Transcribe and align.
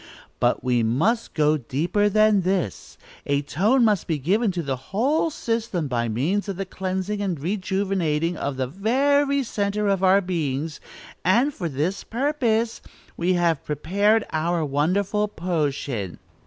But 0.39 0.63
we 0.63 0.81
must 0.81 1.35
go 1.35 1.57
deeper 1.57 2.09
than 2.09 2.41
this; 2.41 2.97
a 3.27 3.43
tone 3.43 3.85
must 3.85 4.07
be 4.07 4.17
given 4.17 4.51
to 4.53 4.63
the 4.63 4.75
whole 4.89 5.29
system 5.29 5.87
by 5.87 6.07
means 6.09 6.49
of 6.49 6.55
the 6.55 6.65
cleansing 6.65 7.21
and 7.21 7.39
rejuvenating 7.39 8.35
of 8.35 8.57
the 8.57 8.65
very 8.65 9.43
centre 9.43 9.87
of 9.87 10.03
our 10.03 10.19
beings, 10.19 10.79
and, 11.23 11.53
for 11.53 11.69
this 11.69 12.03
purpose, 12.03 12.81
we 13.15 13.33
have 13.33 13.63
prepared 13.63 14.25
our 14.33 14.65
wonderful 14.65 15.27
potion." 15.27 16.17